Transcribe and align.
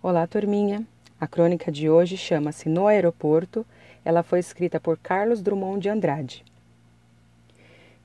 Olá, 0.00 0.28
turminha. 0.28 0.86
A 1.20 1.26
crônica 1.26 1.72
de 1.72 1.90
hoje 1.90 2.16
chama-se 2.16 2.68
No 2.68 2.86
Aeroporto. 2.86 3.66
Ela 4.04 4.22
foi 4.22 4.38
escrita 4.38 4.78
por 4.78 4.96
Carlos 4.96 5.42
Drummond 5.42 5.80
de 5.80 5.88
Andrade. 5.88 6.44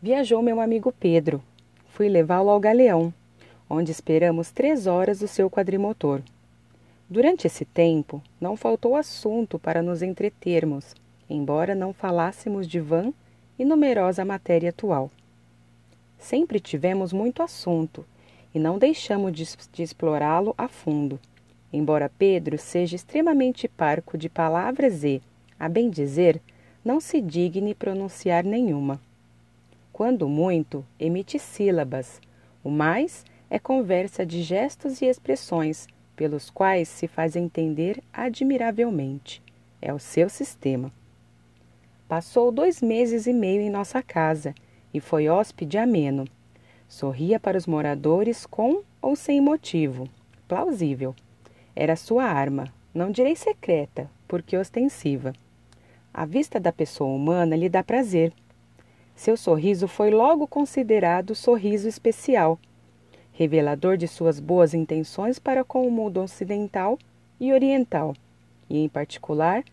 Viajou 0.01 0.41
meu 0.41 0.59
amigo 0.59 0.91
Pedro. 0.91 1.39
Fui 1.89 2.09
levá-lo 2.09 2.49
ao 2.49 2.59
Galeão, 2.59 3.13
onde 3.69 3.91
esperamos 3.91 4.49
três 4.49 4.87
horas 4.87 5.21
o 5.21 5.27
seu 5.27 5.51
quadrimotor. 5.51 6.23
Durante 7.07 7.45
esse 7.45 7.63
tempo, 7.63 8.23
não 8.41 8.57
faltou 8.57 8.95
assunto 8.95 9.59
para 9.59 9.83
nos 9.83 10.01
entretermos, 10.01 10.95
embora 11.29 11.75
não 11.75 11.93
falássemos 11.93 12.67
de 12.67 12.79
vã 12.79 13.13
e 13.57 13.63
numerosa 13.63 14.25
matéria 14.25 14.71
atual. 14.71 15.11
Sempre 16.17 16.59
tivemos 16.59 17.13
muito 17.13 17.43
assunto 17.43 18.03
e 18.51 18.57
não 18.57 18.79
deixamos 18.79 19.31
de, 19.31 19.45
de 19.71 19.83
explorá-lo 19.83 20.55
a 20.57 20.67
fundo 20.67 21.19
embora 21.73 22.11
Pedro 22.17 22.57
seja 22.57 22.95
extremamente 22.95 23.67
parco 23.67 24.17
de 24.17 24.29
palavras 24.29 25.03
e, 25.03 25.21
a 25.59 25.67
bem 25.67 25.89
dizer, 25.89 26.39
não 26.85 26.99
se 26.99 27.19
digne 27.19 27.73
pronunciar 27.73 28.43
nenhuma. 28.45 29.01
Quando 29.91 30.29
muito, 30.29 30.85
emite 30.99 31.39
sílabas, 31.39 32.21
o 32.63 32.69
mais 32.69 33.25
é 33.49 33.59
conversa 33.59 34.25
de 34.25 34.41
gestos 34.41 35.01
e 35.01 35.05
expressões, 35.05 35.87
pelos 36.15 36.49
quais 36.49 36.87
se 36.87 37.07
faz 37.07 37.35
entender 37.35 38.01
admiravelmente. 38.13 39.41
É 39.81 39.93
o 39.93 39.99
seu 39.99 40.29
sistema. 40.29 40.91
Passou 42.07 42.51
dois 42.51 42.81
meses 42.81 43.25
e 43.25 43.33
meio 43.33 43.61
em 43.61 43.69
nossa 43.69 44.01
casa 44.01 44.53
e 44.93 44.99
foi 44.99 45.27
hóspede 45.27 45.77
ameno. 45.77 46.25
Sorria 46.87 47.39
para 47.39 47.57
os 47.57 47.65
moradores 47.65 48.45
com 48.45 48.83
ou 49.01 49.15
sem 49.15 49.41
motivo. 49.41 50.07
Plausível. 50.47 51.15
Era 51.75 51.95
sua 51.95 52.25
arma, 52.25 52.71
não 52.93 53.11
direi 53.11 53.35
secreta, 53.35 54.09
porque 54.27 54.55
ostensiva. 54.55 55.33
A 56.13 56.25
vista 56.25 56.59
da 56.59 56.71
pessoa 56.71 57.11
humana 57.11 57.55
lhe 57.55 57.67
dá 57.67 57.83
prazer. 57.83 58.31
Seu 59.15 59.35
sorriso 59.35 59.87
foi 59.87 60.11
logo 60.11 60.47
considerado 60.47 61.33
sorriso 61.33 61.87
especial, 61.87 62.59
revelador 63.31 63.97
de 63.97 64.07
suas 64.07 64.39
boas 64.39 64.73
intenções 64.73 65.39
para 65.39 65.63
com 65.63 65.87
o 65.87 65.91
mundo 65.91 66.21
ocidental 66.21 66.99
e 67.39 67.51
oriental, 67.51 68.15
e 68.69 68.83
em 68.83 68.87
particular 68.87 69.63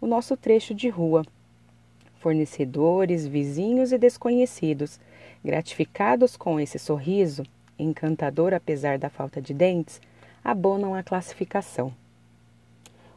o 0.00 0.06
nosso 0.06 0.36
trecho 0.36 0.74
de 0.74 0.88
rua. 0.88 1.24
Fornecedores, 2.20 3.26
vizinhos 3.26 3.92
e 3.92 3.98
desconhecidos, 3.98 5.00
gratificados 5.42 6.36
com 6.36 6.60
esse 6.60 6.78
sorriso, 6.78 7.44
encantador 7.78 8.52
apesar 8.52 8.98
da 8.98 9.08
falta 9.08 9.40
de 9.40 9.54
dentes, 9.54 10.00
abonam 10.44 10.94
a 10.94 11.02
classificação. 11.02 11.92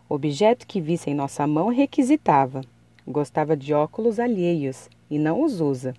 O 0.09 0.15
objeto 0.15 0.67
que 0.67 0.81
visse 0.81 1.09
em 1.09 1.13
nossa 1.13 1.47
mão 1.47 1.69
requisitava. 1.69 2.61
Gostava 3.07 3.55
de 3.55 3.73
óculos 3.73 4.19
alheios 4.19 4.89
e 5.09 5.17
não 5.17 5.41
os 5.41 5.61
usa. 5.61 5.95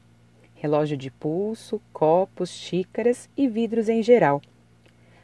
Relógio 0.54 0.96
de 0.96 1.10
pulso, 1.10 1.80
copos, 1.92 2.50
xícaras 2.50 3.28
e 3.36 3.48
vidros 3.48 3.88
em 3.88 4.02
geral. 4.02 4.40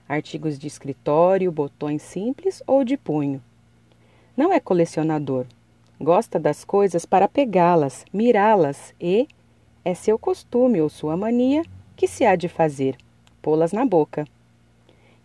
Artigos 0.08 0.58
de 0.58 0.66
escritório, 0.66 1.52
botões 1.52 2.02
simples 2.02 2.62
ou 2.66 2.82
de 2.82 2.96
punho. 2.96 3.42
Não 4.36 4.52
é 4.52 4.58
colecionador. 4.58 5.46
Gosta 6.00 6.38
das 6.38 6.64
coisas 6.64 7.04
para 7.04 7.28
pegá-las, 7.28 8.04
mirá-las 8.12 8.94
e, 9.00 9.28
é 9.84 9.94
seu 9.94 10.18
costume 10.18 10.80
ou 10.80 10.88
sua 10.88 11.16
mania, 11.16 11.62
que 11.96 12.06
se 12.06 12.24
há 12.24 12.36
de 12.36 12.48
fazer? 12.48 12.96
Pô-las 13.42 13.72
na 13.72 13.84
boca. 13.84 14.24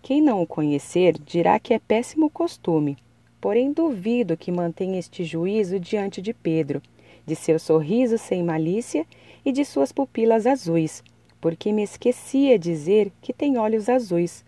Quem 0.03 0.21
não 0.21 0.41
o 0.41 0.45
conhecer 0.45 1.17
dirá 1.17 1.57
que 1.57 1.73
é 1.73 1.79
péssimo 1.79 2.29
costume, 2.29 2.97
porém 3.39 3.71
duvido 3.71 4.35
que 4.35 4.51
mantenha 4.51 4.99
este 4.99 5.23
juízo 5.23 5.79
diante 5.79 6.21
de 6.21 6.33
Pedro, 6.33 6.81
de 7.25 7.37
seu 7.37 7.57
sorriso 7.57 8.17
sem 8.17 8.43
malícia 8.43 9.05
e 9.45 9.51
de 9.53 9.63
suas 9.63 9.93
pupilas 9.93 10.45
azuis, 10.45 11.01
porque 11.39 11.71
me 11.71 11.83
esquecia 11.83 12.59
dizer 12.59 13.13
que 13.21 13.31
tem 13.31 13.57
olhos 13.57 13.87
azuis, 13.87 14.43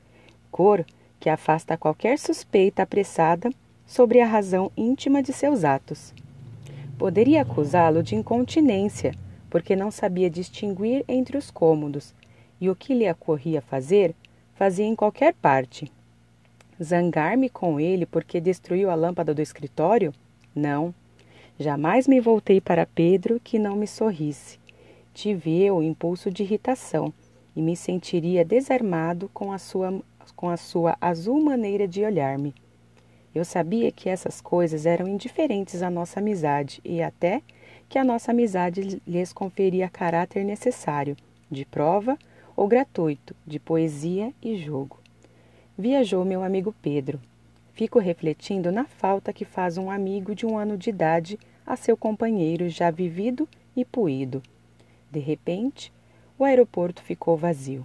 cor 0.52 0.86
que 1.22 1.30
afasta 1.30 1.78
qualquer 1.78 2.20
suspeita 2.20 2.84
apressada 2.84 3.50
sobre 3.88 4.20
a 4.20 4.28
razão 4.28 4.70
íntima 4.76 5.24
de 5.24 5.32
seus 5.32 5.64
atos. 5.64 6.14
Poderia 6.98 7.44
acusá-lo 7.44 8.04
de 8.04 8.14
incontinência, 8.14 9.14
porque 9.50 9.74
não 9.74 9.90
sabia 9.90 10.30
distinguir 10.30 11.06
entre 11.08 11.38
os 11.38 11.50
cômodos, 11.50 12.14
e 12.60 12.70
o 12.70 12.76
que 12.76 12.94
lhe 12.94 13.10
ocorria 13.10 13.62
fazer 13.62 14.14
fazia 14.56 14.86
em 14.86 14.96
qualquer 14.96 15.34
parte. 15.34 15.92
Zangar-me 16.82 17.50
com 17.50 17.80
ele 17.80 18.06
porque 18.06 18.42
destruiu 18.42 18.90
a 18.90 18.96
lâmpada 18.96 19.34
do 19.34 19.42
escritório? 19.42 20.14
Não. 20.54 20.94
Jamais 21.60 22.08
me 22.08 22.20
voltei 22.20 22.60
para 22.60 22.86
Pedro 22.86 23.40
que 23.42 23.60
não 23.60 23.76
me 23.76 23.88
sorrisse. 23.88 24.60
Tive 25.14 25.62
eu 25.62 25.82
impulso 25.82 26.30
de 26.30 26.44
irritação 26.44 27.14
e 27.56 27.62
me 27.62 27.76
sentiria 27.76 28.44
desarmado 28.44 29.30
com 29.34 29.52
a 29.54 29.58
sua, 29.58 30.02
com 30.36 30.50
a 30.50 30.58
sua 30.58 30.98
azul 31.00 31.42
maneira 31.42 31.88
de 31.88 32.04
olhar-me. 32.04 32.54
Eu 33.34 33.46
sabia 33.46 33.92
que 33.92 34.10
essas 34.10 34.42
coisas 34.42 34.86
eram 34.86 35.08
indiferentes 35.08 35.82
à 35.82 35.90
nossa 35.90 36.20
amizade 36.20 36.82
e 36.84 37.02
até 37.02 37.42
que 37.88 38.00
a 38.00 38.04
nossa 38.04 38.32
amizade 38.32 39.02
lhes 39.08 39.32
conferia 39.32 39.90
caráter 39.90 40.44
necessário, 40.44 41.16
de 41.50 41.66
prova 41.66 42.18
ou 42.56 42.68
gratuito, 42.68 43.36
de 43.46 43.60
poesia 43.60 44.34
e 44.42 44.58
jogo. 44.58 45.00
Viajou 45.78 46.24
meu 46.24 46.44
amigo 46.44 46.74
Pedro. 46.82 47.20
Fico 47.74 48.00
refletindo 48.00 48.72
na 48.72 48.86
falta 48.86 49.34
que 49.34 49.44
faz 49.44 49.78
um 49.78 49.92
amigo 49.92 50.34
de 50.34 50.46
um 50.46 50.58
ano 50.58 50.78
de 50.78 50.90
idade 50.90 51.38
a 51.66 51.76
seu 51.76 51.98
companheiro 51.98 52.70
já 52.70 52.90
vivido 52.90 53.48
e 53.76 53.84
puído. 53.84 54.42
De 55.12 55.20
repente, 55.20 55.92
o 56.40 56.46
aeroporto 56.46 57.02
ficou 57.02 57.36
vazio. 57.36 57.84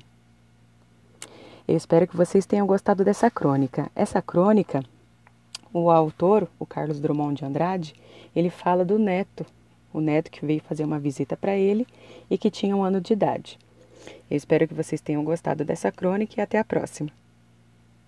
Eu 1.67 1.77
espero 1.77 2.07
que 2.07 2.17
vocês 2.17 2.47
tenham 2.47 2.67
gostado 2.67 3.05
dessa 3.05 3.31
crônica. 3.31 3.91
Essa 3.95 4.21
crônica, 4.21 4.85
o 5.73 5.91
autor, 5.91 6.49
o 6.59 6.67
Carlos 6.67 7.01
Drummond 7.01 7.39
de 7.39 7.45
Andrade, 7.45 7.95
ele 8.35 8.51
fala 8.51 8.85
do 8.85 8.99
neto, 8.99 9.47
o 9.93 10.01
neto 10.01 10.31
que 10.31 10.45
veio 10.45 10.61
fazer 10.61 10.85
uma 10.85 10.99
visita 10.99 11.37
para 11.37 11.57
ele 11.57 11.87
e 12.29 12.37
que 12.37 12.51
tinha 12.51 12.77
um 12.77 12.83
ano 12.83 13.01
de 13.01 13.13
idade. 13.13 13.59
Eu 14.31 14.37
espero 14.37 14.67
que 14.67 14.75
vocês 14.75 15.01
tenham 15.01 15.25
gostado 15.25 15.65
dessa 15.65 15.91
crônica 15.91 16.35
e 16.39 16.41
até 16.43 16.59
a 16.59 16.65
próxima. 16.65 17.20